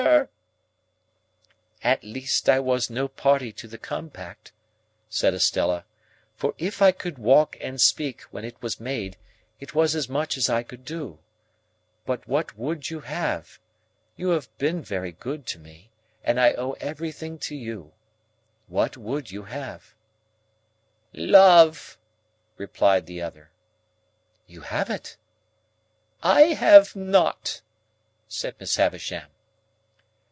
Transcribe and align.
"At 1.83 2.03
least 2.03 2.49
I 2.49 2.59
was 2.59 2.89
no 2.89 3.07
party 3.07 3.51
to 3.53 3.67
the 3.67 3.77
compact," 3.77 4.51
said 5.09 5.35
Estella, 5.35 5.85
"for 6.35 6.55
if 6.57 6.81
I 6.81 6.91
could 6.91 7.19
walk 7.19 7.55
and 7.61 7.79
speak, 7.79 8.21
when 8.23 8.43
it 8.43 8.59
was 8.63 8.79
made, 8.79 9.17
it 9.59 9.75
was 9.75 9.95
as 9.95 10.09
much 10.09 10.37
as 10.37 10.49
I 10.49 10.63
could 10.63 10.85
do. 10.85 11.19
But 12.05 12.27
what 12.27 12.57
would 12.57 12.89
you 12.89 13.01
have? 13.01 13.59
You 14.15 14.29
have 14.29 14.55
been 14.57 14.81
very 14.81 15.11
good 15.11 15.45
to 15.47 15.59
me, 15.59 15.91
and 16.23 16.39
I 16.39 16.53
owe 16.53 16.73
everything 16.73 17.37
to 17.39 17.55
you. 17.55 17.93
What 18.67 18.97
would 18.97 19.29
you 19.31 19.43
have?" 19.43 19.93
"Love," 21.13 21.97
replied 22.57 23.05
the 23.05 23.21
other. 23.21 23.51
"You 24.47 24.61
have 24.61 24.89
it." 24.89 25.17
"I 26.23 26.41
have 26.55 26.95
not," 26.95 27.61
said 28.27 28.55
Miss 28.59 28.75
Havisham. 28.77 29.29